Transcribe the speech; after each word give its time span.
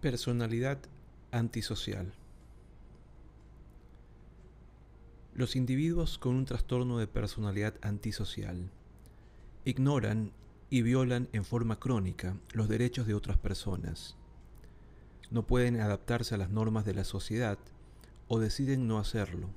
Personalidad 0.00 0.78
antisocial. 1.32 2.12
Los 5.34 5.56
individuos 5.56 6.16
con 6.18 6.36
un 6.36 6.44
trastorno 6.46 6.98
de 6.98 7.06
personalidad 7.06 7.74
antisocial 7.82 8.70
ignoran 9.64 10.32
y 10.70 10.80
violan 10.80 11.28
en 11.32 11.44
forma 11.44 11.78
crónica 11.78 12.36
los 12.52 12.68
derechos 12.68 13.06
de 13.06 13.14
otras 13.14 13.36
personas. 13.36 14.16
No 15.30 15.46
pueden 15.46 15.80
adaptarse 15.80 16.34
a 16.34 16.38
las 16.38 16.50
normas 16.50 16.84
de 16.84 16.94
la 16.94 17.04
sociedad 17.04 17.58
o 18.28 18.38
deciden 18.38 18.86
no 18.86 18.98
hacerlo. 18.98 19.50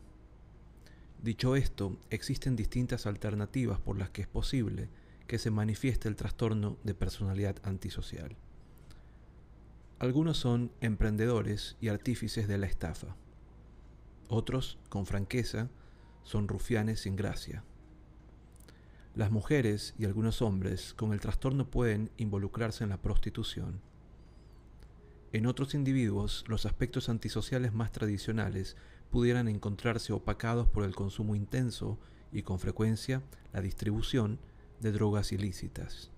Dicho 1.22 1.56
esto, 1.56 1.98
existen 2.10 2.56
distintas 2.56 3.06
alternativas 3.06 3.80
por 3.80 3.98
las 3.98 4.10
que 4.10 4.22
es 4.22 4.28
posible 4.28 4.90
que 5.28 5.38
se 5.38 5.52
manifieste 5.52 6.08
el 6.08 6.16
trastorno 6.16 6.78
de 6.84 6.94
personalidad 6.94 7.58
antisocial. 7.64 8.36
Algunos 10.00 10.38
son 10.38 10.72
emprendedores 10.80 11.76
y 11.82 11.90
artífices 11.90 12.48
de 12.48 12.58
la 12.58 12.68
estafa. 12.68 13.16
Otros, 14.30 14.80
con 14.88 15.06
franqueza, 15.06 15.70
son 16.24 16.48
rufianes 16.48 17.02
sin 17.02 17.16
gracia. 17.16 17.64
Las 19.16 19.32
mujeres 19.32 19.94
y 19.98 20.06
algunos 20.06 20.42
hombres 20.42 20.94
con 20.94 21.12
el 21.12 21.20
trastorno 21.20 21.70
pueden 21.70 22.12
involucrarse 22.18 22.86
en 22.86 22.92
la 22.92 23.02
prostitución. 23.02 23.82
En 25.32 25.46
otros 25.46 25.76
individuos, 25.76 26.44
los 26.48 26.66
aspectos 26.66 27.08
antisociales 27.08 27.72
más 27.74 27.92
tradicionales 27.92 28.76
pudieran 29.12 29.48
encontrarse 29.48 30.12
opacados 30.12 30.68
por 30.68 30.84
el 30.84 30.96
consumo 30.96 31.36
intenso 31.36 32.00
y 32.32 32.42
con 32.42 32.60
frecuencia 32.60 33.22
la 33.54 33.62
distribución 33.62 34.40
de 34.80 34.92
drogas 34.92 35.32
ilícitas. 35.32 36.12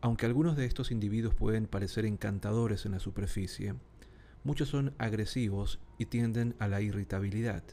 Aunque 0.00 0.26
algunos 0.26 0.56
de 0.56 0.66
estos 0.66 0.90
individuos 0.90 1.34
pueden 1.34 1.66
parecer 1.66 2.04
encantadores 2.04 2.86
en 2.86 2.92
la 2.92 3.00
superficie, 3.00 3.74
muchos 4.44 4.68
son 4.68 4.94
agresivos 4.98 5.80
y 5.98 6.06
tienden 6.06 6.54
a 6.58 6.68
la 6.68 6.80
irritabilidad. 6.80 7.64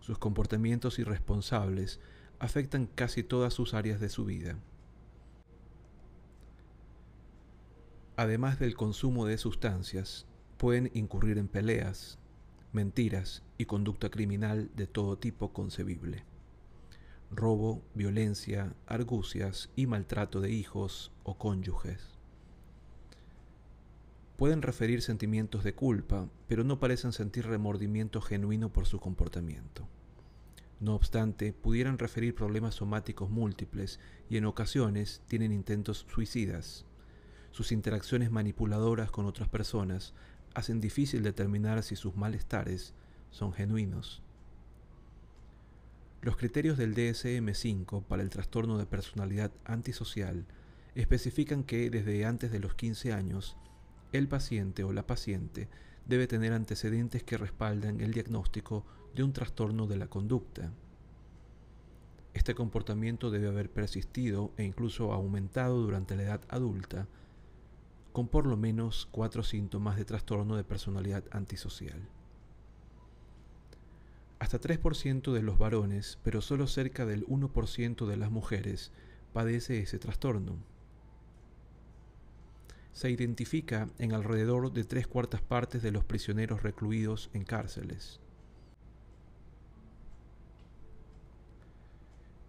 Sus 0.00 0.18
comportamientos 0.18 0.98
irresponsables 0.98 2.00
afectan 2.38 2.86
casi 2.86 3.22
todas 3.22 3.54
sus 3.54 3.74
áreas 3.74 4.00
de 4.00 4.08
su 4.08 4.24
vida. 4.24 4.56
Además 8.16 8.58
del 8.58 8.74
consumo 8.74 9.26
de 9.26 9.38
sustancias, 9.38 10.26
pueden 10.56 10.90
incurrir 10.94 11.38
en 11.38 11.48
peleas, 11.48 12.18
mentiras 12.72 13.42
y 13.58 13.66
conducta 13.66 14.10
criminal 14.10 14.70
de 14.74 14.86
todo 14.86 15.18
tipo 15.18 15.52
concebible 15.52 16.24
robo, 17.30 17.82
violencia, 17.94 18.74
argucias 18.86 19.70
y 19.76 19.86
maltrato 19.86 20.40
de 20.40 20.50
hijos 20.50 21.12
o 21.24 21.36
cónyuges. 21.36 22.18
Pueden 24.36 24.62
referir 24.62 25.02
sentimientos 25.02 25.64
de 25.64 25.74
culpa, 25.74 26.28
pero 26.46 26.62
no 26.62 26.78
parecen 26.78 27.12
sentir 27.12 27.46
remordimiento 27.46 28.20
genuino 28.20 28.72
por 28.72 28.86
su 28.86 29.00
comportamiento. 29.00 29.88
No 30.78 30.94
obstante, 30.94 31.54
pudieran 31.54 31.98
referir 31.98 32.34
problemas 32.34 32.74
somáticos 32.74 33.30
múltiples 33.30 33.98
y 34.28 34.36
en 34.36 34.44
ocasiones 34.44 35.22
tienen 35.26 35.52
intentos 35.52 36.06
suicidas. 36.10 36.84
Sus 37.56 37.72
interacciones 37.72 38.30
manipuladoras 38.30 39.10
con 39.10 39.24
otras 39.24 39.48
personas 39.48 40.12
hacen 40.52 40.78
difícil 40.78 41.22
determinar 41.22 41.82
si 41.82 41.96
sus 41.96 42.14
malestares 42.14 42.92
son 43.30 43.54
genuinos. 43.54 44.22
Los 46.20 46.36
criterios 46.36 46.76
del 46.76 46.94
DSM-5 46.94 48.02
para 48.02 48.20
el 48.20 48.28
trastorno 48.28 48.76
de 48.76 48.84
personalidad 48.84 49.52
antisocial 49.64 50.44
especifican 50.94 51.64
que 51.64 51.88
desde 51.88 52.26
antes 52.26 52.52
de 52.52 52.60
los 52.60 52.74
15 52.74 53.14
años, 53.14 53.56
el 54.12 54.28
paciente 54.28 54.84
o 54.84 54.92
la 54.92 55.06
paciente 55.06 55.70
debe 56.04 56.26
tener 56.26 56.52
antecedentes 56.52 57.22
que 57.22 57.38
respaldan 57.38 58.02
el 58.02 58.12
diagnóstico 58.12 58.84
de 59.14 59.22
un 59.22 59.32
trastorno 59.32 59.86
de 59.86 59.96
la 59.96 60.08
conducta. 60.08 60.74
Este 62.34 62.54
comportamiento 62.54 63.30
debe 63.30 63.48
haber 63.48 63.70
persistido 63.70 64.52
e 64.58 64.64
incluso 64.64 65.14
aumentado 65.14 65.80
durante 65.80 66.16
la 66.16 66.24
edad 66.24 66.40
adulta, 66.50 67.08
con 68.16 68.28
por 68.28 68.46
lo 68.46 68.56
menos 68.56 69.06
cuatro 69.10 69.42
síntomas 69.42 69.98
de 69.98 70.06
trastorno 70.06 70.56
de 70.56 70.64
personalidad 70.64 71.24
antisocial. 71.32 72.08
Hasta 74.38 74.58
3% 74.58 75.34
de 75.34 75.42
los 75.42 75.58
varones, 75.58 76.18
pero 76.22 76.40
solo 76.40 76.66
cerca 76.66 77.04
del 77.04 77.26
1% 77.26 78.06
de 78.06 78.16
las 78.16 78.30
mujeres, 78.30 78.90
padece 79.34 79.80
ese 79.80 79.98
trastorno. 79.98 80.56
Se 82.92 83.10
identifica 83.10 83.90
en 83.98 84.14
alrededor 84.14 84.72
de 84.72 84.84
tres 84.84 85.06
cuartas 85.06 85.42
partes 85.42 85.82
de 85.82 85.90
los 85.90 86.02
prisioneros 86.06 86.62
recluidos 86.62 87.28
en 87.34 87.44
cárceles. 87.44 88.22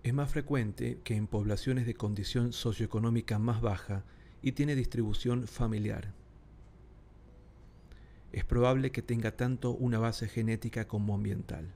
Es 0.04 0.14
más 0.14 0.32
frecuente 0.32 1.02
que 1.04 1.18
en 1.18 1.28
poblaciones 1.28 1.86
de 1.86 1.96
condición 1.96 2.54
socioeconómica 2.54 3.38
más 3.38 3.60
baja 3.60 4.06
y 4.42 4.54
tiene 4.54 4.76
distribución 4.76 5.48
familiar. 5.48 6.14
Es 8.32 8.46
probable 8.46 8.92
que 8.92 9.02
tenga 9.02 9.36
tanto 9.36 9.72
una 9.72 10.00
base 10.00 10.28
genética 10.28 10.88
como 10.88 11.16
ambiental. 11.16 11.74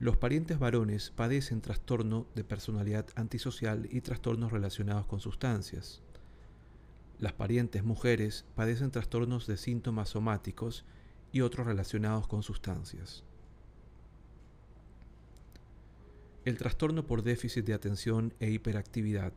Los 0.00 0.16
parientes 0.16 0.58
varones 0.58 1.10
padecen 1.10 1.60
trastorno 1.60 2.26
de 2.34 2.44
personalidad 2.44 3.06
antisocial 3.14 3.88
y 3.90 4.00
trastornos 4.00 4.50
relacionados 4.50 5.06
con 5.06 5.20
sustancias. 5.20 6.02
Las 7.18 7.32
parientes 7.32 7.84
mujeres 7.84 8.44
padecen 8.54 8.90
trastornos 8.90 9.46
de 9.46 9.56
síntomas 9.56 10.10
somáticos 10.10 10.84
y 11.32 11.42
otros 11.42 11.66
relacionados 11.66 12.26
con 12.26 12.42
sustancias. 12.42 13.24
El 16.44 16.58
trastorno 16.58 17.06
por 17.06 17.22
déficit 17.22 17.64
de 17.64 17.74
atención 17.74 18.34
e 18.40 18.50
hiperactividad 18.50 19.32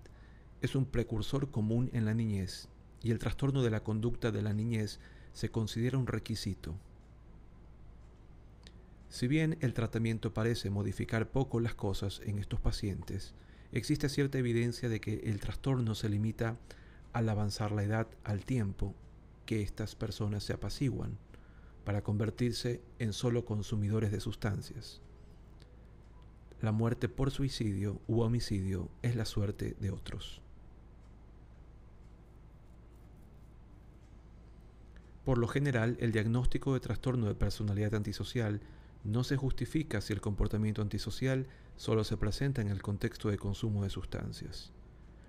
es 0.62 0.75
un 0.75 0.85
precursor 0.85 1.51
común 1.51 1.90
en 1.94 2.06
la 2.06 2.13
niñez 2.13 2.68
y 3.03 3.12
el 3.12 3.19
trastorno 3.19 3.62
de 3.62 3.69
la 3.69 3.84
conducta 3.84 4.31
de 4.31 4.41
la 4.41 4.53
niñez 4.53 5.00
se 5.34 5.50
considera 5.50 5.97
un 5.97 6.07
requisito. 6.07 6.75
Si 9.09 9.28
bien 9.28 9.57
el 9.62 9.73
tratamiento 9.73 10.34
parece 10.34 10.69
modificar 10.69 11.29
poco 11.29 11.59
las 11.59 11.75
cosas 11.75 12.22
en 12.25 12.40
estos 12.40 12.59
pacientes, 12.59 13.34
existe 13.72 14.09
cierta 14.09 14.38
evidencia 14.38 14.90
de 14.90 15.00
que 15.00 15.22
el 15.25 15.40
trastorno 15.40 15.96
se 15.96 16.09
limita 16.09 16.57
al 17.13 17.29
avanzar 17.29 17.72
la 17.72 17.84
edad 17.84 18.07
al 18.23 18.44
tiempo 18.44 18.96
que 19.46 19.62
estas 19.62 19.96
personas 19.96 20.44
se 20.44 20.53
apaciguan 20.53 21.17
para 21.85 22.03
convertirse 22.03 22.81
en 23.00 23.13
solo 23.13 23.46
consumidores 23.46 24.12
de 24.12 24.19
sustancias. 24.19 25.01
La 26.62 26.72
muerte 26.72 27.07
por 27.07 27.31
suicidio 27.31 28.01
u 28.07 28.22
homicidio 28.22 28.90
es 29.03 29.16
la 29.16 29.25
suerte 29.25 29.78
de 29.79 29.91
otros. 29.91 30.41
Por 35.27 35.39
lo 35.39 35.49
general, 35.49 35.97
el 35.99 36.13
diagnóstico 36.13 36.73
de 36.73 36.79
trastorno 36.79 37.25
de 37.25 37.35
personalidad 37.35 37.95
antisocial 37.95 38.61
no 39.03 39.25
se 39.25 39.35
justifica 39.35 39.99
si 39.99 40.13
el 40.13 40.21
comportamiento 40.21 40.81
antisocial 40.81 41.47
solo 41.75 42.05
se 42.05 42.15
presenta 42.15 42.61
en 42.61 42.69
el 42.69 42.81
contexto 42.81 43.27
de 43.27 43.37
consumo 43.37 43.83
de 43.83 43.89
sustancias. 43.89 44.71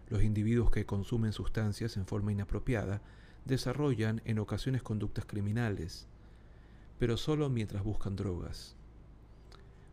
Los 0.08 0.22
individuos 0.22 0.70
que 0.70 0.86
consumen 0.86 1.32
sustancias 1.32 1.96
en 1.96 2.06
forma 2.06 2.30
inapropiada 2.30 3.02
desarrollan 3.44 4.22
en 4.24 4.38
ocasiones 4.38 4.84
conductas 4.84 5.24
criminales, 5.24 6.06
pero 7.00 7.16
solo 7.16 7.50
mientras 7.50 7.82
buscan 7.82 8.14
drogas. 8.14 8.76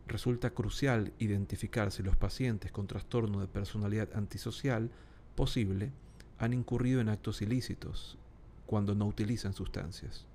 Resulta 0.06 0.50
crucial 0.50 1.14
identificar 1.18 1.90
si 1.90 2.04
los 2.04 2.16
pacientes 2.16 2.70
con 2.70 2.86
trastorno 2.86 3.40
de 3.40 3.48
personalidad 3.48 4.10
antisocial 4.14 4.88
posible 5.34 5.90
han 6.38 6.52
incurrido 6.52 7.00
en 7.00 7.08
actos 7.08 7.42
ilícitos 7.42 8.18
cuando 8.66 8.94
no 8.94 9.06
utilizan 9.06 9.52
sustancias. 9.52 10.26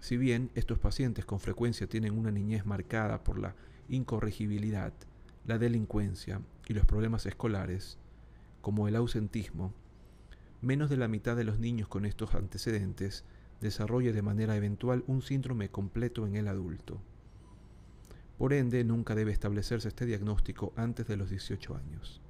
Si 0.00 0.16
bien 0.16 0.50
estos 0.54 0.78
pacientes 0.78 1.24
con 1.24 1.40
frecuencia 1.40 1.88
tienen 1.88 2.16
una 2.16 2.30
niñez 2.30 2.64
marcada 2.64 3.24
por 3.24 3.38
la 3.38 3.54
incorregibilidad, 3.88 4.92
la 5.44 5.58
delincuencia 5.58 6.40
y 6.68 6.74
los 6.74 6.86
problemas 6.86 7.26
escolares, 7.26 7.98
como 8.60 8.86
el 8.86 8.96
ausentismo, 8.96 9.72
menos 10.60 10.90
de 10.90 10.96
la 10.96 11.08
mitad 11.08 11.36
de 11.36 11.44
los 11.44 11.58
niños 11.58 11.88
con 11.88 12.04
estos 12.04 12.34
antecedentes 12.34 13.24
desarrolla 13.60 14.12
de 14.12 14.22
manera 14.22 14.56
eventual 14.56 15.04
un 15.06 15.22
síndrome 15.22 15.70
completo 15.70 16.26
en 16.26 16.36
el 16.36 16.48
adulto. 16.48 17.00
Por 18.36 18.52
ende, 18.52 18.84
nunca 18.84 19.16
debe 19.16 19.32
establecerse 19.32 19.88
este 19.88 20.06
diagnóstico 20.06 20.72
antes 20.76 21.08
de 21.08 21.16
los 21.16 21.30
18 21.30 21.76
años. 21.76 22.20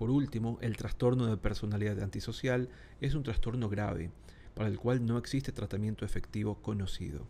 Por 0.00 0.10
último, 0.10 0.56
el 0.62 0.78
trastorno 0.78 1.26
de 1.26 1.36
personalidad 1.36 2.00
antisocial 2.00 2.70
es 3.02 3.14
un 3.14 3.22
trastorno 3.22 3.68
grave 3.68 4.10
para 4.54 4.66
el 4.70 4.78
cual 4.78 5.04
no 5.04 5.18
existe 5.18 5.52
tratamiento 5.52 6.06
efectivo 6.06 6.62
conocido. 6.62 7.26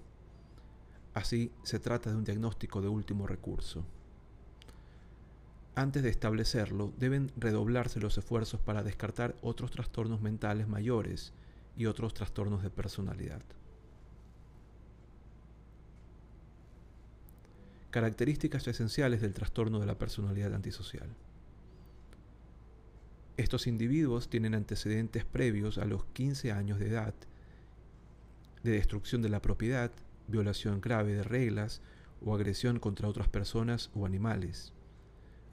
Así, 1.13 1.51
se 1.65 1.81
trata 1.81 2.11
de 2.11 2.17
un 2.17 2.23
diagnóstico 2.23 2.81
de 2.81 2.87
último 2.87 3.27
recurso. 3.27 3.85
Antes 5.75 6.05
de 6.05 6.11
establecerlo, 6.11 6.93
deben 6.97 7.33
redoblarse 7.37 7.99
los 7.99 8.17
esfuerzos 8.17 8.61
para 8.61 8.85
descartar 8.85 9.35
otros 9.43 9.73
trastornos 9.73 10.21
mentales 10.21 10.69
mayores 10.69 11.33
y 11.77 11.87
otros 11.87 12.15
trastornos 12.15 12.63
de 12.63 12.71
personalidad. 12.71 13.43
Características 17.91 18.69
esenciales 18.69 19.21
del 19.21 19.35
trastorno 19.35 19.81
de 19.81 19.87
la 19.87 19.99
personalidad 19.99 20.55
antisocial. 20.55 21.09
Estos 23.41 23.67
individuos 23.67 24.29
tienen 24.29 24.55
antecedentes 24.55 25.25
previos 25.25 25.79
a 25.79 25.87
los 25.87 26.05
15 26.05 26.53
años 26.53 26.79
de 26.79 26.89
edad 26.89 27.15
de 28.63 28.73
destrucción 28.73 29.23
de 29.23 29.31
la 29.31 29.41
propiedad, 29.41 29.91
violación 30.29 30.83
grave 30.83 31.15
de 31.15 31.23
reglas 31.23 31.81
o 32.23 32.35
agresión 32.35 32.79
contra 32.79 33.09
otras 33.09 33.29
personas 33.29 33.89
o 33.95 34.05
animales. 34.05 34.75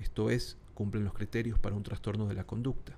Esto 0.02 0.30
es, 0.30 0.58
cumplen 0.74 1.06
los 1.06 1.14
criterios 1.14 1.60
para 1.60 1.78
un 1.78 1.84
trastorno 1.84 2.28
de 2.28 2.34
la 2.34 2.44
conducta. 2.44 2.98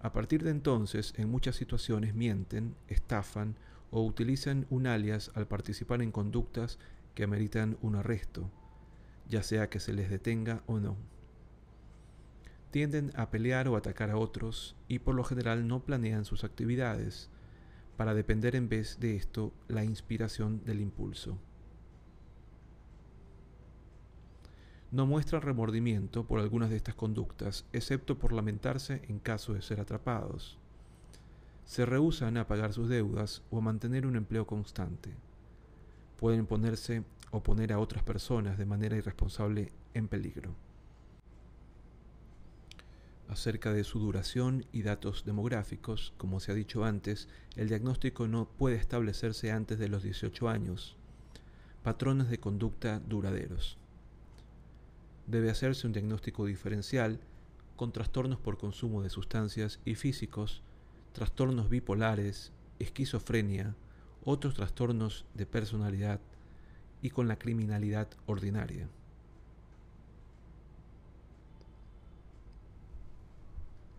A 0.00 0.14
partir 0.14 0.42
de 0.42 0.50
entonces, 0.50 1.12
en 1.18 1.28
muchas 1.28 1.56
situaciones 1.56 2.14
mienten, 2.14 2.74
estafan 2.88 3.58
o 3.90 4.02
utilizan 4.02 4.66
un 4.70 4.86
alias 4.86 5.30
al 5.34 5.46
participar 5.46 6.00
en 6.00 6.10
conductas 6.10 6.78
que 7.14 7.24
ameritan 7.24 7.76
un 7.82 7.96
arresto, 7.96 8.50
ya 9.28 9.42
sea 9.42 9.68
que 9.68 9.78
se 9.78 9.92
les 9.92 10.08
detenga 10.08 10.62
o 10.64 10.80
no. 10.80 10.96
Tienden 12.76 13.10
a 13.16 13.30
pelear 13.30 13.68
o 13.68 13.76
atacar 13.76 14.10
a 14.10 14.18
otros 14.18 14.76
y 14.86 14.98
por 14.98 15.14
lo 15.14 15.24
general 15.24 15.66
no 15.66 15.80
planean 15.80 16.26
sus 16.26 16.44
actividades, 16.44 17.30
para 17.96 18.12
depender 18.12 18.54
en 18.54 18.68
vez 18.68 19.00
de 19.00 19.16
esto 19.16 19.54
la 19.66 19.82
inspiración 19.82 20.62
del 20.62 20.82
impulso. 20.82 21.38
No 24.90 25.06
muestran 25.06 25.40
remordimiento 25.40 26.26
por 26.26 26.38
algunas 26.38 26.68
de 26.68 26.76
estas 26.76 26.94
conductas, 26.94 27.64
excepto 27.72 28.18
por 28.18 28.32
lamentarse 28.32 29.00
en 29.08 29.20
caso 29.20 29.54
de 29.54 29.62
ser 29.62 29.80
atrapados. 29.80 30.58
Se 31.64 31.86
rehusan 31.86 32.36
a 32.36 32.46
pagar 32.46 32.74
sus 32.74 32.90
deudas 32.90 33.42
o 33.48 33.56
a 33.56 33.62
mantener 33.62 34.06
un 34.06 34.16
empleo 34.16 34.46
constante. 34.46 35.14
Pueden 36.20 36.44
ponerse 36.44 37.04
o 37.30 37.42
poner 37.42 37.72
a 37.72 37.78
otras 37.78 38.02
personas 38.02 38.58
de 38.58 38.66
manera 38.66 38.98
irresponsable 38.98 39.72
en 39.94 40.08
peligro 40.08 40.54
acerca 43.28 43.72
de 43.72 43.84
su 43.84 43.98
duración 43.98 44.64
y 44.72 44.82
datos 44.82 45.24
demográficos. 45.24 46.12
Como 46.16 46.40
se 46.40 46.52
ha 46.52 46.54
dicho 46.54 46.84
antes, 46.84 47.28
el 47.56 47.68
diagnóstico 47.68 48.28
no 48.28 48.48
puede 48.48 48.76
establecerse 48.76 49.50
antes 49.50 49.78
de 49.78 49.88
los 49.88 50.02
18 50.02 50.48
años. 50.48 50.96
Patrones 51.82 52.28
de 52.28 52.38
conducta 52.38 53.00
duraderos. 53.00 53.78
Debe 55.26 55.50
hacerse 55.50 55.86
un 55.86 55.92
diagnóstico 55.92 56.46
diferencial 56.46 57.20
con 57.76 57.92
trastornos 57.92 58.38
por 58.38 58.58
consumo 58.58 59.02
de 59.02 59.10
sustancias 59.10 59.80
y 59.84 59.94
físicos, 59.94 60.62
trastornos 61.12 61.68
bipolares, 61.68 62.52
esquizofrenia, 62.78 63.74
otros 64.24 64.54
trastornos 64.54 65.24
de 65.34 65.46
personalidad 65.46 66.20
y 67.02 67.10
con 67.10 67.28
la 67.28 67.38
criminalidad 67.38 68.08
ordinaria. 68.26 68.88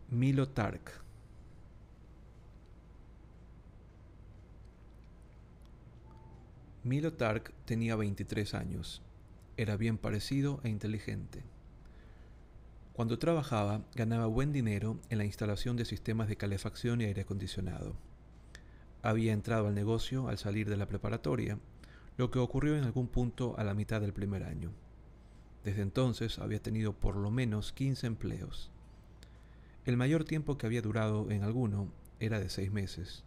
Milo 0.09 0.47
Tark. 0.47 1.01
Milo 6.85 7.11
Tark 7.11 7.51
tenía 7.65 7.97
23 7.97 8.53
años. 8.53 9.01
Era 9.57 9.75
bien 9.75 9.97
parecido 9.97 10.61
e 10.63 10.69
inteligente. 10.69 11.43
Cuando 12.93 13.19
trabajaba, 13.19 13.81
ganaba 13.95 14.27
buen 14.27 14.53
dinero 14.53 14.97
en 15.09 15.17
la 15.17 15.25
instalación 15.25 15.75
de 15.75 15.83
sistemas 15.83 16.29
de 16.29 16.37
calefacción 16.37 17.01
y 17.01 17.03
aire 17.03 17.23
acondicionado. 17.23 17.97
Había 19.01 19.33
entrado 19.33 19.67
al 19.67 19.75
negocio 19.75 20.29
al 20.29 20.37
salir 20.37 20.69
de 20.69 20.77
la 20.77 20.87
preparatoria, 20.87 21.59
lo 22.15 22.31
que 22.31 22.39
ocurrió 22.39 22.77
en 22.77 22.85
algún 22.85 23.09
punto 23.09 23.55
a 23.57 23.65
la 23.65 23.73
mitad 23.73 23.99
del 23.99 24.13
primer 24.13 24.43
año. 24.43 24.71
Desde 25.65 25.81
entonces 25.81 26.39
había 26.39 26.61
tenido 26.61 26.93
por 26.93 27.17
lo 27.17 27.29
menos 27.29 27.73
15 27.73 28.07
empleos. 28.07 28.71
El 29.87 29.95
mayor 29.95 30.25
tiempo 30.25 30.57
que 30.57 30.65
había 30.65 30.81
durado 30.81 31.31
en 31.31 31.43
alguno 31.43 31.87
era 32.19 32.41
de 32.41 32.49
seis 32.49 32.73
meses. 32.73 33.23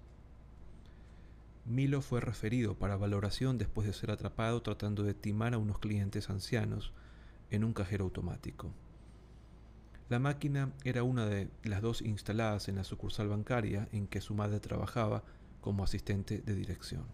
Milo 1.65 2.03
fue 2.03 2.21
referido 2.21 2.79
para 2.79 2.99
valoración 2.99 3.57
después 3.57 3.87
de 3.87 3.95
ser 3.95 4.11
atrapado 4.11 4.61
tratando 4.61 5.03
de 5.03 5.15
timar 5.15 5.55
a 5.55 5.59
unos 5.59 5.79
clientes 5.79 6.29
ancianos 6.29 6.93
en 7.51 7.65
un 7.65 7.73
cajero 7.73 8.05
automático. 8.05 8.75
La 10.11 10.19
máquina 10.19 10.71
era 10.85 11.03
una 11.03 11.25
de 11.25 11.49
las 11.65 11.81
dos 11.81 12.03
instaladas 12.03 12.69
en 12.69 12.77
la 12.77 12.85
sucursal 12.85 13.29
bancaria 13.29 13.89
en 13.91 14.06
que 14.06 14.21
su 14.21 14.35
madre 14.35 14.61
trabajaba 14.61 15.25
como 15.63 15.83
asistente 15.83 16.43
de 16.43 16.55
dirección. 16.55 17.06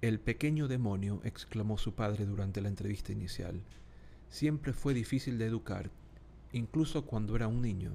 El 0.00 0.20
pequeño 0.20 0.68
demonio, 0.68 1.20
exclamó 1.24 1.76
su 1.76 1.94
padre 1.94 2.24
durante 2.24 2.62
la 2.62 2.70
entrevista 2.70 3.12
inicial, 3.12 3.60
siempre 4.30 4.72
fue 4.72 4.94
difícil 4.94 5.36
de 5.36 5.44
educar 5.44 5.90
incluso 6.52 7.04
cuando 7.04 7.36
era 7.36 7.48
un 7.48 7.62
niño. 7.62 7.92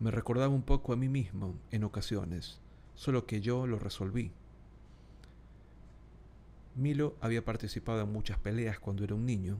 Me 0.00 0.10
recordaba 0.10 0.54
un 0.54 0.62
poco 0.62 0.92
a 0.92 0.96
mí 0.96 1.08
mismo 1.08 1.54
en 1.70 1.84
ocasiones, 1.84 2.60
solo 2.94 3.26
que 3.26 3.40
yo 3.40 3.66
lo 3.66 3.78
resolví. 3.78 4.32
Milo 6.76 7.16
había 7.20 7.44
participado 7.44 8.02
en 8.02 8.12
muchas 8.12 8.38
peleas 8.38 8.78
cuando 8.78 9.04
era 9.04 9.14
un 9.14 9.26
niño. 9.26 9.58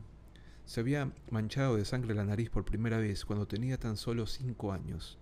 Se 0.65 0.81
había 0.81 1.13
manchado 1.31 1.77
de 1.77 1.85
sangre 1.85 2.15
la 2.15 2.25
nariz 2.25 2.51
por 2.51 2.65
primera 2.65 2.99
vez 2.99 3.25
cuando 3.25 3.49
tenía 3.49 3.79
tan 3.79 3.97
solo 3.97 4.27
cinco 4.27 4.73
años, 4.73 5.19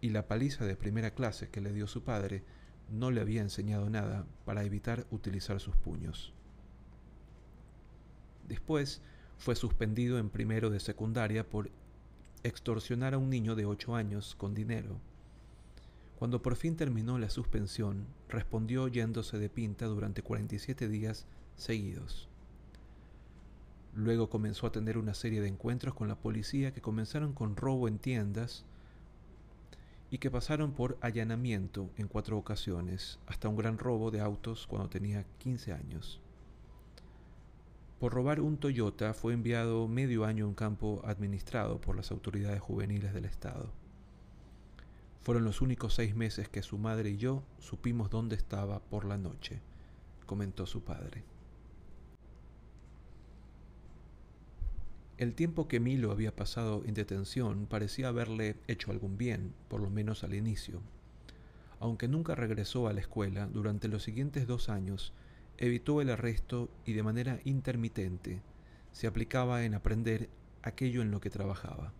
y 0.00 0.10
la 0.10 0.26
paliza 0.26 0.64
de 0.64 0.76
primera 0.76 1.12
clase 1.12 1.48
que 1.48 1.60
le 1.60 1.72
dio 1.72 1.86
su 1.86 2.02
padre 2.02 2.42
no 2.90 3.10
le 3.10 3.20
había 3.20 3.42
enseñado 3.42 3.88
nada 3.88 4.26
para 4.44 4.64
evitar 4.64 5.06
utilizar 5.10 5.60
sus 5.60 5.76
puños. 5.76 6.32
Después 8.48 9.00
fue 9.38 9.54
suspendido 9.54 10.18
en 10.18 10.28
primero 10.28 10.70
de 10.70 10.80
secundaria 10.80 11.48
por 11.48 11.70
extorsionar 12.42 13.14
a 13.14 13.18
un 13.18 13.30
niño 13.30 13.54
de 13.54 13.66
ocho 13.66 13.94
años 13.94 14.34
con 14.36 14.54
dinero. 14.54 14.96
Cuando 16.18 16.42
por 16.42 16.56
fin 16.56 16.76
terminó 16.76 17.18
la 17.18 17.30
suspensión, 17.30 18.06
respondió 18.28 18.88
yéndose 18.88 19.38
de 19.38 19.48
pinta 19.48 19.86
durante 19.86 20.22
47 20.22 20.88
días 20.88 21.26
seguidos. 21.56 22.28
Luego 23.94 24.30
comenzó 24.30 24.66
a 24.66 24.72
tener 24.72 24.98
una 24.98 25.14
serie 25.14 25.40
de 25.40 25.48
encuentros 25.48 25.94
con 25.94 26.08
la 26.08 26.16
policía 26.16 26.72
que 26.72 26.80
comenzaron 26.80 27.32
con 27.32 27.56
robo 27.56 27.88
en 27.88 27.98
tiendas 27.98 28.64
y 30.10 30.18
que 30.18 30.30
pasaron 30.30 30.72
por 30.72 30.98
allanamiento 31.00 31.90
en 31.96 32.08
cuatro 32.08 32.36
ocasiones, 32.36 33.18
hasta 33.26 33.48
un 33.48 33.56
gran 33.56 33.78
robo 33.78 34.10
de 34.10 34.20
autos 34.20 34.66
cuando 34.66 34.88
tenía 34.88 35.24
15 35.38 35.72
años. 35.72 36.20
Por 38.00 38.14
robar 38.14 38.40
un 38.40 38.56
Toyota 38.56 39.12
fue 39.12 39.34
enviado 39.34 39.86
medio 39.86 40.24
año 40.24 40.46
a 40.46 40.48
un 40.48 40.54
campo 40.54 41.02
administrado 41.04 41.82
por 41.82 41.96
las 41.96 42.10
autoridades 42.10 42.58
juveniles 42.58 43.12
del 43.12 43.26
Estado. 43.26 43.70
Fueron 45.20 45.44
los 45.44 45.60
únicos 45.60 45.96
seis 45.96 46.14
meses 46.14 46.48
que 46.48 46.62
su 46.62 46.78
madre 46.78 47.10
y 47.10 47.18
yo 47.18 47.42
supimos 47.58 48.08
dónde 48.08 48.36
estaba 48.36 48.80
por 48.80 49.04
la 49.04 49.18
noche, 49.18 49.60
comentó 50.24 50.64
su 50.64 50.82
padre. 50.82 51.24
El 55.18 55.34
tiempo 55.34 55.68
que 55.68 55.78
Milo 55.78 56.10
había 56.10 56.34
pasado 56.34 56.82
en 56.86 56.94
detención 56.94 57.66
parecía 57.66 58.08
haberle 58.08 58.56
hecho 58.66 58.92
algún 58.92 59.18
bien, 59.18 59.52
por 59.68 59.82
lo 59.82 59.90
menos 59.90 60.24
al 60.24 60.32
inicio. 60.32 60.80
Aunque 61.80 62.08
nunca 62.08 62.34
regresó 62.34 62.88
a 62.88 62.94
la 62.94 63.00
escuela, 63.00 63.46
durante 63.46 63.88
los 63.88 64.02
siguientes 64.02 64.46
dos 64.46 64.70
años 64.70 65.12
evitó 65.60 66.00
el 66.00 66.10
arresto 66.10 66.70
y 66.86 66.94
de 66.94 67.02
manera 67.02 67.38
intermitente 67.44 68.42
se 68.92 69.06
aplicaba 69.06 69.64
en 69.64 69.74
aprender 69.74 70.30
aquello 70.62 71.02
en 71.02 71.10
lo 71.10 71.20
que 71.20 71.30
trabajaba. 71.30 71.92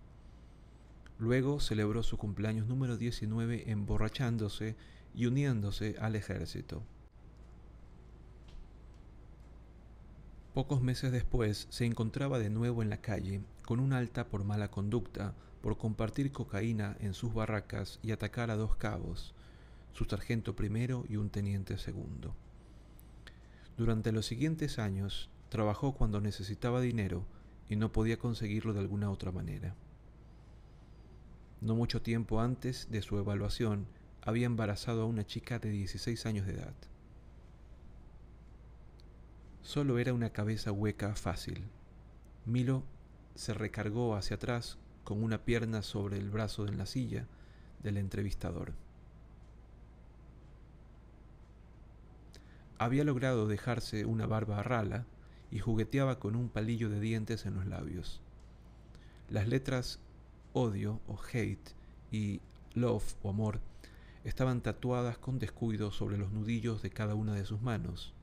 Luego 1.19 1.61
celebró 1.61 2.03
su 2.03 2.17
cumpleaños 2.17 2.67
número 2.67 2.97
19 2.97 3.71
emborrachándose 3.71 4.77
y 5.15 5.27
uniéndose 5.27 5.97
al 6.01 6.17
ejército. 6.17 6.83
Pocos 10.55 10.81
meses 10.81 11.13
después 11.13 11.67
se 11.71 11.85
encontraba 11.85 12.39
de 12.39 12.51
nuevo 12.51 12.83
en 12.83 12.89
la 12.89 13.03
calle 13.03 13.43
con 13.67 13.79
un 13.79 13.93
alta 13.93 14.27
por 14.29 14.43
mala 14.43 14.71
conducta 14.71 15.35
por 15.61 15.77
compartir 15.77 16.33
cocaína 16.33 16.97
en 17.01 17.13
sus 17.13 17.35
barracas 17.35 18.01
y 18.03 18.13
atacar 18.13 18.51
a 18.51 18.57
dos 18.57 18.75
cabos, 18.77 19.35
su 19.93 20.07
sargento 20.07 20.57
primero 20.57 21.05
y 21.09 21.17
un 21.17 21.29
teniente 21.29 21.77
segundo. 21.77 22.35
Durante 23.81 24.13
los 24.13 24.27
siguientes 24.27 24.79
años 24.79 25.31
trabajó 25.49 25.95
cuando 25.95 26.21
necesitaba 26.21 26.83
dinero 26.83 27.25
y 27.67 27.77
no 27.77 27.91
podía 27.91 28.19
conseguirlo 28.19 28.75
de 28.75 28.81
alguna 28.81 29.11
otra 29.11 29.33
manera. 29.33 29.75
No 31.63 31.75
mucho 31.75 32.03
tiempo 32.03 32.43
antes 32.43 32.91
de 32.91 33.01
su 33.01 33.17
evaluación, 33.17 33.87
había 34.21 34.45
embarazado 34.45 35.01
a 35.01 35.07
una 35.07 35.25
chica 35.25 35.59
de 35.59 35.71
16 35.71 36.27
años 36.27 36.45
de 36.45 36.57
edad. 36.57 36.75
Solo 39.63 39.99
era 39.99 40.13
una 40.13 40.29
cabeza 40.29 40.73
hueca 40.73 41.15
fácil. 41.15 41.65
Milo 42.45 42.83
se 43.35 43.55
recargó 43.55 44.15
hacia 44.15 44.37
atrás 44.37 44.77
con 45.05 45.25
una 45.25 45.47
pierna 45.47 45.81
sobre 45.81 46.19
el 46.19 46.29
brazo 46.29 46.67
de 46.67 46.75
la 46.75 46.85
silla 46.85 47.29
del 47.83 47.97
entrevistador. 47.97 48.75
Había 52.81 53.05
logrado 53.05 53.47
dejarse 53.47 54.07
una 54.07 54.27
barba 54.27 54.63
rala 54.63 55.05
y 55.51 55.59
jugueteaba 55.59 56.19
con 56.19 56.35
un 56.35 56.49
palillo 56.49 56.89
de 56.89 56.99
dientes 56.99 57.45
en 57.45 57.55
los 57.55 57.67
labios. 57.67 58.23
Las 59.29 59.49
letras 59.49 60.01
odio 60.55 60.99
o 61.07 61.19
hate 61.31 61.75
y 62.11 62.41
love 62.73 63.17
o 63.23 63.29
amor 63.29 63.61
estaban 64.25 64.63
tatuadas 64.63 65.19
con 65.19 65.39
descuido 65.39 65.93
sobre 65.93 66.17
los 66.17 66.33
nudillos 66.33 66.81
de 66.81 66.89
cada 66.89 67.15
una 67.15 67.35
de 67.35 67.45
sus 67.45 67.61
manos. 67.61 68.15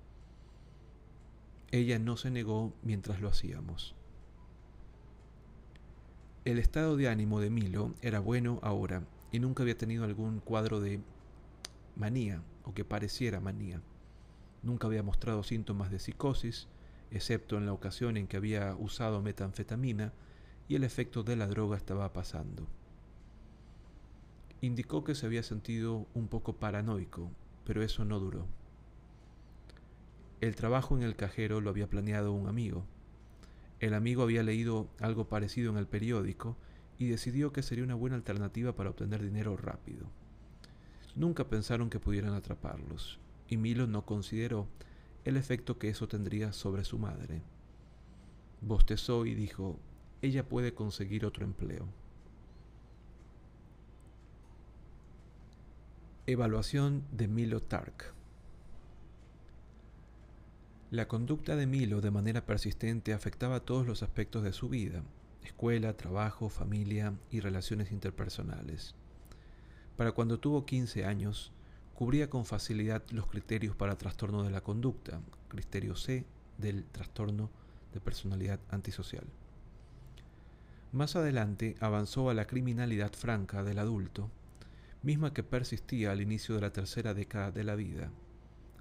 Ella 1.70 2.00
no 2.00 2.18
se 2.18 2.32
negó 2.32 2.74
mientras 2.82 3.22
lo 3.22 3.30
hacíamos. 3.30 3.94
El 6.46 6.58
estado 6.58 6.98
de 6.98 7.10
ánimo 7.10 7.42
de 7.42 7.52
Milo 7.52 7.94
era 8.02 8.22
bueno 8.22 8.60
ahora 8.64 9.04
y 9.32 9.38
nunca 9.38 9.62
había 9.62 9.78
tenido 9.78 10.04
algún 10.04 10.40
cuadro 10.40 10.80
de 10.80 11.00
manía 11.96 12.42
o 12.64 12.74
que 12.74 12.84
pareciera 12.84 13.40
manía. 13.40 13.84
Nunca 14.67 14.88
había 14.88 15.01
mostrado 15.01 15.43
síntomas 15.43 15.91
de 15.91 15.97
psicosis, 15.97 16.67
excepto 17.09 17.55
en 17.55 17.65
la 17.65 17.71
ocasión 17.71 18.17
en 18.17 18.27
que 18.27 18.36
había 18.36 18.75
usado 18.75 19.21
metanfetamina 19.21 20.12
y 20.67 20.75
el 20.75 20.83
efecto 20.83 21.24
de 21.24 21.38
la 21.38 21.47
droga 21.47 21.77
estaba 21.77 22.12
pasando. 22.12 22.67
Indicó 24.59 25.05
que 25.05 25.15
se 25.15 25.25
había 25.25 25.41
sentido 25.41 26.05
un 26.13 26.27
poco 26.27 26.57
paranoico, 26.57 27.31
pero 27.63 27.81
eso 27.81 28.03
no 28.03 28.19
duró. 28.19 28.45
El 30.41 30.57
trabajo 30.57 30.97
en 30.97 31.03
el 31.03 31.15
cajero 31.15 31.62
lo 31.62 31.69
había 31.69 31.89
planeado 31.89 32.33
un 32.33 32.50
amigo, 32.50 32.83
el 33.79 33.93
amigo 33.93 34.21
había 34.21 34.43
leído 34.43 34.89
algo 35.00 35.29
parecido 35.29 35.71
en 35.71 35.77
el 35.77 35.88
periódico 35.88 36.57
y 37.00 37.07
decidió 37.07 37.53
que 37.53 37.63
sería 37.63 37.86
una 37.86 37.95
buena 37.95 38.17
alternativa 38.17 38.75
para 38.75 38.89
obtener 38.89 39.24
dinero 39.24 39.55
rápido. 39.55 40.07
Nunca 41.15 41.47
pensaron 41.47 41.89
que 41.89 42.01
pudieran 42.01 42.33
atraparlos, 42.33 43.17
y 43.48 43.58
Milo 43.58 43.88
no 43.88 44.06
consideró 44.06 44.68
el 45.25 45.38
efecto 45.38 45.77
que 45.77 45.89
eso 45.89 46.08
tendría 46.08 46.54
sobre 46.54 46.84
su 46.84 46.98
madre. 46.98 47.42
Bostezó 48.62 49.25
y 49.25 49.36
dijo, 49.36 49.77
ella 50.22 50.48
puede 50.48 50.74
conseguir 50.74 51.25
otro 51.25 51.46
empleo. 51.46 51.88
Evaluación 56.25 57.04
de 57.12 57.27
Milo 57.27 57.62
Tark 57.62 58.18
la 60.89 61.10
conducta 61.10 61.58
de 61.58 61.68
Milo 61.68 62.00
de 62.00 62.12
manera 62.12 62.46
persistente 62.46 63.12
afectaba 63.12 63.60
todos 63.60 63.86
los 63.86 64.04
aspectos 64.04 64.42
de 64.42 64.54
su 64.54 64.70
vida, 64.70 65.04
escuela, 65.44 65.98
trabajo, 65.98 66.48
familia 66.48 67.13
y 67.30 67.42
relaciones 67.42 67.92
interpersonales. 67.92 68.96
Para 69.98 70.13
cuando 70.13 70.39
tuvo 70.39 70.66
15 70.66 71.04
años, 71.04 71.51
cubría 71.98 72.30
con 72.30 72.46
facilidad 72.46 73.01
los 73.10 73.25
criterios 73.25 73.75
para 73.75 73.98
trastorno 73.98 74.44
de 74.44 74.51
la 74.51 74.62
conducta, 74.62 75.20
criterio 75.48 75.96
C 75.96 76.27
del 76.60 76.86
trastorno 76.86 77.50
de 77.92 78.00
personalidad 78.00 78.60
antisocial. 78.70 79.24
Más 80.92 81.16
adelante 81.16 81.75
avanzó 81.80 82.30
a 82.30 82.36
la 82.36 82.46
criminalidad 82.46 83.13
franca 83.13 83.63
del 83.63 83.80
adulto, 83.80 84.30
misma 85.01 85.34
que 85.34 85.42
persistía 85.42 86.12
al 86.12 86.22
inicio 86.22 86.54
de 86.54 86.62
la 86.62 86.72
tercera 86.72 87.16
década 87.16 87.50
de 87.50 87.63
la 87.63 87.74
vida, 87.74 88.12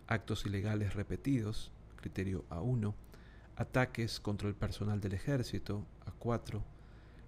actos 0.09 0.45
ilegales 0.45 0.93
repetidos, 0.93 1.73
criterio 1.97 2.45
A1, 2.51 2.93
ataques 3.57 4.21
contra 4.21 4.47
el 4.47 4.55
personal 4.55 5.01
del 5.01 5.15
ejército, 5.15 5.87
A4, 6.05 6.61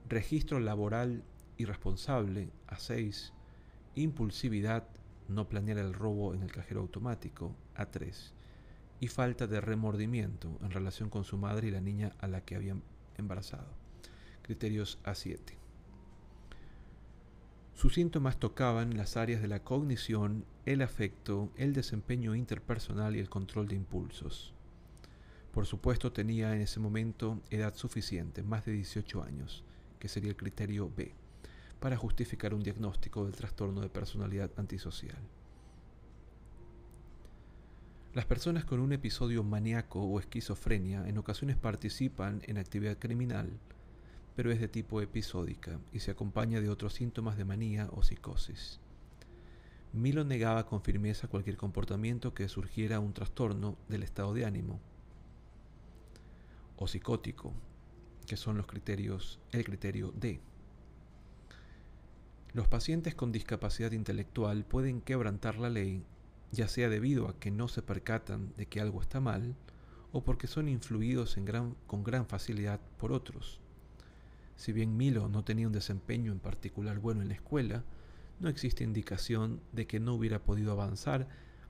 registro 0.06 0.60
laboral 0.60 1.24
irresponsable, 1.56 2.50
A6, 2.66 3.32
impulsividad, 3.94 4.86
no 5.28 5.48
planear 5.48 5.78
el 5.78 5.94
robo 5.94 6.34
en 6.34 6.42
el 6.42 6.50
cajero 6.50 6.80
automático, 6.80 7.54
A3, 7.76 8.32
y 9.00 9.08
falta 9.08 9.46
de 9.46 9.60
remordimiento 9.60 10.58
en 10.62 10.70
relación 10.70 11.10
con 11.10 11.24
su 11.24 11.36
madre 11.36 11.68
y 11.68 11.70
la 11.70 11.80
niña 11.80 12.12
a 12.18 12.26
la 12.26 12.40
que 12.40 12.56
habían 12.56 12.82
embarazado, 13.16 13.68
criterios 14.42 14.98
A7. 15.04 15.38
Sus 17.74 17.94
síntomas 17.94 18.38
tocaban 18.38 18.96
las 18.96 19.16
áreas 19.16 19.40
de 19.40 19.46
la 19.46 19.62
cognición, 19.62 20.44
el 20.66 20.82
afecto, 20.82 21.52
el 21.56 21.72
desempeño 21.72 22.34
interpersonal 22.34 23.14
y 23.14 23.20
el 23.20 23.28
control 23.28 23.68
de 23.68 23.76
impulsos. 23.76 24.52
Por 25.52 25.64
supuesto 25.64 26.12
tenía 26.12 26.54
en 26.54 26.62
ese 26.62 26.80
momento 26.80 27.40
edad 27.50 27.74
suficiente, 27.76 28.42
más 28.42 28.64
de 28.64 28.72
18 28.72 29.22
años, 29.22 29.62
que 30.00 30.08
sería 30.08 30.30
el 30.30 30.36
criterio 30.36 30.90
B, 30.96 31.14
para 31.80 31.96
justificar 31.96 32.54
un 32.54 32.62
diagnóstico 32.62 33.24
del 33.24 33.34
trastorno 33.34 33.80
de 33.80 33.88
personalidad 33.88 34.50
antisocial. 34.56 35.18
Las 38.14 38.24
personas 38.24 38.64
con 38.64 38.80
un 38.80 38.92
episodio 38.92 39.44
maníaco 39.44 40.02
o 40.02 40.18
esquizofrenia 40.18 41.06
en 41.06 41.18
ocasiones 41.18 41.56
participan 41.56 42.42
en 42.46 42.58
actividad 42.58 42.98
criminal, 42.98 43.50
pero 44.34 44.50
es 44.50 44.60
de 44.60 44.68
tipo 44.68 45.00
episódica 45.02 45.78
y 45.92 46.00
se 46.00 46.10
acompaña 46.10 46.60
de 46.60 46.70
otros 46.70 46.94
síntomas 46.94 47.36
de 47.36 47.44
manía 47.44 47.88
o 47.92 48.02
psicosis. 48.02 48.80
Milo 49.92 50.24
negaba 50.24 50.66
con 50.66 50.82
firmeza 50.82 51.28
cualquier 51.28 51.56
comportamiento 51.56 52.34
que 52.34 52.48
surgiera 52.48 53.00
un 53.00 53.12
trastorno 53.12 53.76
del 53.88 54.02
estado 54.02 54.34
de 54.34 54.44
ánimo, 54.44 54.80
o 56.76 56.86
psicótico, 56.86 57.52
que 58.26 58.36
son 58.36 58.56
los 58.56 58.66
criterios, 58.66 59.40
el 59.52 59.64
criterio 59.64 60.12
D. 60.12 60.40
Los 62.58 62.66
pacientes 62.66 63.14
con 63.14 63.30
discapacidad 63.30 63.92
intelectual 63.92 64.64
pueden 64.64 65.00
quebrantar 65.00 65.58
la 65.58 65.70
ley, 65.70 66.02
ya 66.50 66.66
sea 66.66 66.88
debido 66.88 67.28
a 67.28 67.38
que 67.38 67.52
no 67.52 67.68
se 67.68 67.82
percatan 67.82 68.52
de 68.56 68.66
que 68.66 68.80
algo 68.80 69.00
está 69.00 69.20
mal, 69.20 69.54
o 70.10 70.24
porque 70.24 70.48
son 70.48 70.68
influidos 70.68 71.38
con 71.86 72.02
gran 72.02 72.26
facilidad 72.26 72.80
por 72.96 73.12
otros. 73.12 73.60
Si 74.56 74.72
bien 74.72 74.96
Milo 74.96 75.28
no 75.28 75.44
tenía 75.44 75.68
un 75.68 75.72
desempeño 75.72 76.32
en 76.32 76.40
particular 76.40 76.98
bueno 76.98 77.22
en 77.22 77.28
la 77.28 77.34
escuela, 77.34 77.84
no 78.40 78.48
existe 78.48 78.82
indicación 78.82 79.60
de 79.70 79.86
que 79.86 80.00
no 80.00 80.14
hubiera 80.14 80.42
podido 80.42 80.72
avanzar 80.72 81.28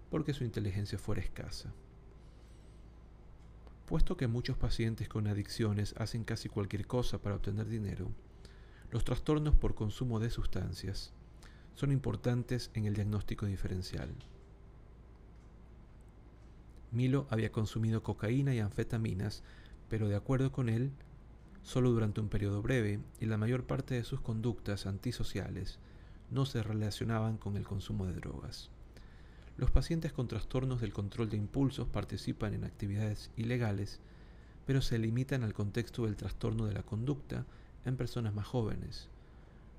porque 0.09 0.33
su 0.33 0.42
inteligencia 0.42 0.99
fuera 0.99 1.21
escasa. 1.21 1.71
Puesto 3.85 4.16
que 4.16 4.26
muchos 4.26 4.57
pacientes 4.57 5.07
con 5.07 5.26
adicciones 5.26 5.95
hacen 5.99 6.25
casi 6.25 6.49
cualquier 6.49 6.87
cosa 6.87 7.21
para 7.21 7.37
obtener 7.37 7.68
dinero, 7.68 8.11
los 8.90 9.04
trastornos 9.04 9.54
por 9.54 9.75
consumo 9.75 10.18
de 10.18 10.30
sustancias 10.30 11.12
son 11.75 11.92
importantes 11.92 12.71
en 12.75 12.87
el 12.87 12.95
diagnóstico 12.95 13.47
diferencial. 13.47 14.14
Milo 16.90 17.26
había 17.28 17.52
consumido 17.52 18.02
cocaína 18.02 18.54
y 18.54 18.61
anfetaminas, 18.61 19.42
pero 19.88 20.09
de 20.09 20.16
acuerdo 20.16 20.52
con 20.52 20.68
él, 20.68 20.90
solo 21.62 21.90
durante 21.90 22.21
un 22.21 22.28
periodo 22.28 22.62
breve 22.62 23.00
y 23.21 23.26
la 23.26 23.37
mayor 23.37 23.64
parte 23.64 23.95
de 23.95 24.04
sus 24.04 24.21
conductas 24.21 24.87
antisociales 24.87 25.78
no 26.30 26.47
se 26.47 26.62
relacionaban 26.62 27.37
con 27.37 27.57
el 27.57 27.66
consumo 27.66 28.07
de 28.07 28.14
drogas. 28.14 28.71
Los 29.59 29.71
pacientes 29.71 30.12
con 30.12 30.28
trastornos 30.28 30.80
del 30.80 30.92
control 30.92 31.28
de 31.28 31.37
impulsos 31.37 31.88
participan 31.88 32.54
en 32.54 32.64
actividades 32.64 33.30
ilegales, 33.37 34.00
pero 34.66 34.80
se 34.80 34.99
limitan 34.99 35.42
al 35.42 35.52
contexto 35.52 36.04
del 36.04 36.16
trastorno 36.16 36.66
de 36.66 36.75
la 36.75 36.83
conducta 36.83 37.45
en 37.85 37.97
personas 37.97 38.35
más 38.35 38.47
jóvenes, 38.47 39.09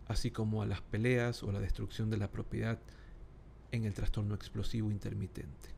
así 0.07 0.31
como 0.31 0.61
a 0.61 0.65
las 0.65 0.81
peleas 0.81 1.43
o 1.43 1.51
la 1.51 1.59
destrucción 1.59 2.09
de 2.09 2.17
la 2.17 2.31
propiedad 2.31 2.79
en 3.71 3.85
el 3.85 3.93
trastorno 3.93 4.35
explosivo 4.35 4.91
intermitente. 4.91 5.69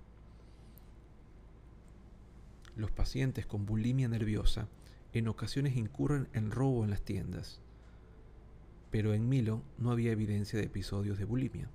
Los 2.76 2.92
pacientes 2.92 3.46
con 3.46 3.66
bulimia 3.66 4.08
nerviosa 4.08 4.68
en 5.14 5.28
ocasiones 5.28 5.76
incurren 5.76 6.30
en 6.34 6.52
robo 6.52 6.84
en 6.86 6.90
las 6.90 7.02
tiendas, 7.02 7.60
pero 8.92 9.14
en 9.14 9.28
Milo 9.28 9.62
no 9.78 9.92
había 9.92 10.12
evidencia 10.12 10.58
de 10.58 10.66
episodios 10.66 11.18
de 11.18 11.26
bulimia. 11.26 11.70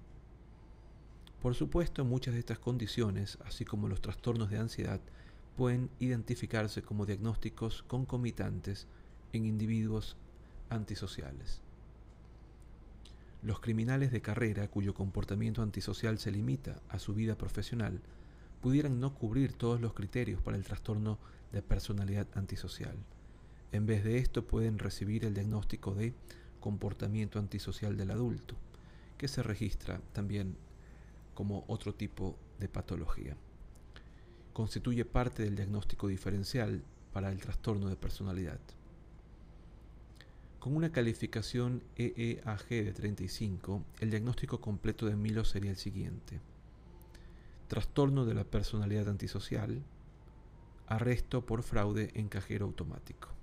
Por 1.43 1.55
supuesto, 1.55 2.05
muchas 2.05 2.35
de 2.35 2.41
estas 2.41 2.59
condiciones, 2.59 3.39
así 3.45 3.65
como 3.65 3.89
los 3.89 4.01
trastornos 4.01 4.51
de 4.51 4.59
ansiedad, 4.59 5.01
pueden 5.57 5.91
identificarse 6.01 6.83
como 6.83 7.07
diagnósticos 7.07 7.83
concomitantes 7.83 8.87
en 9.33 9.47
individuos 9.47 10.17
antisociales. 10.71 11.61
Los 13.43 13.61
criminales 13.61 14.11
de 14.11 14.23
carrera 14.23 14.69
cuyo 14.69 14.95
comportamiento 14.95 15.63
antisocial 15.63 16.19
se 16.19 16.33
limita 16.33 16.81
a 16.89 16.99
su 16.99 17.15
vida 17.15 17.37
profesional 17.37 18.01
pudieran 18.61 18.99
no 18.99 19.15
cubrir 19.15 19.53
todos 19.53 19.81
los 19.81 19.93
criterios 19.93 20.41
para 20.43 20.57
el 20.57 20.65
trastorno 20.65 21.19
de 21.53 21.63
personalidad 21.63 22.27
antisocial. 22.35 22.97
En 23.73 23.87
vez 23.87 24.03
de 24.05 24.19
esto 24.19 24.47
pueden 24.47 24.79
recibir 24.79 25.25
el 25.25 25.35
diagnóstico 25.35 25.95
de 25.95 26.15
comportamiento 26.61 27.39
antisocial 27.39 27.97
del 27.97 28.11
adulto, 28.11 28.57
que 29.19 29.29
se 29.29 29.43
registra 29.43 30.01
también 30.13 30.57
como 31.35 31.65
otro 31.69 31.95
tipo 31.95 32.37
de 32.59 32.69
patología. 32.69 33.37
Constituye 34.53 35.05
parte 35.05 35.45
del 35.45 35.55
diagnóstico 35.55 36.09
diferencial 36.09 36.83
para 37.13 37.31
el 37.31 37.41
trastorno 37.41 37.89
de 37.89 37.97
personalidad. 37.97 38.59
Con 40.67 40.75
una 40.75 40.91
calificación 40.91 41.85
EEAG 41.95 42.69
de 42.69 42.93
35, 42.93 43.85
el 44.01 44.11
diagnóstico 44.11 44.61
completo 44.61 45.07
de 45.07 45.15
Milo 45.15 45.45
sería 45.45 45.71
el 45.71 45.77
siguiente. 45.77 46.41
Trastorno 47.69 48.25
de 48.25 48.35
la 48.35 48.43
personalidad 48.43 49.09
antisocial, 49.09 49.81
arresto 50.89 51.47
por 51.47 51.63
fraude 51.63 52.11
en 52.15 52.27
cajero 52.27 52.67
automático. 52.67 53.36